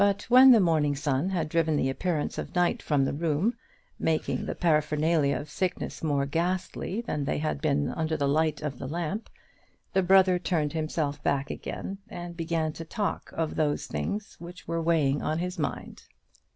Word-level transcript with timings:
But 0.03 0.23
when 0.31 0.49
the 0.49 0.59
morning 0.59 0.95
sun 0.95 1.29
had 1.29 1.47
driven 1.47 1.75
the 1.75 1.87
appearance 1.91 2.39
of 2.39 2.55
night 2.55 2.81
from 2.81 3.05
the 3.05 3.13
room, 3.13 3.53
making 3.99 4.47
the 4.47 4.55
paraphernalia 4.55 5.37
of 5.37 5.47
sickness 5.47 6.01
more 6.03 6.25
ghastly 6.25 7.01
than 7.01 7.23
they 7.23 7.37
had 7.37 7.61
been 7.61 7.89
under 7.91 8.17
the 8.17 8.27
light 8.27 8.63
of 8.63 8.79
the 8.79 8.87
lamp, 8.87 9.29
the 9.93 10.01
brother 10.01 10.39
turned 10.39 10.73
himself 10.73 11.21
back 11.21 11.51
again, 11.51 11.99
and 12.09 12.35
began 12.35 12.73
to 12.73 12.83
talk 12.83 13.31
of 13.35 13.53
those 13.53 13.85
things 13.85 14.37
which 14.39 14.67
were 14.67 14.81
weighing 14.81 15.21
on 15.21 15.37
his 15.37 15.59
mind. 15.59 16.01